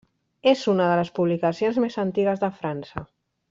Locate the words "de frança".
2.47-3.09